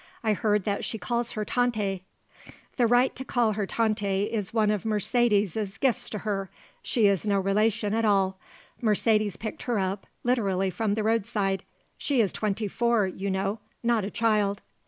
[0.23, 2.01] I hear that she calls her Tante."
[2.77, 6.49] "The right to call her Tante is one of Mercedes's gifts to her.
[6.81, 8.39] She is no relation at all.
[8.81, 11.63] Mercedes picked her up, literally from the roadside.
[11.99, 14.63] She is twenty four, you know; not a child."